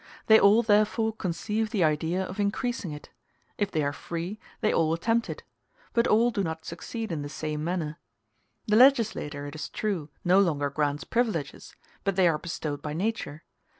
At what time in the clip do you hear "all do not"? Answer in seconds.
6.07-6.65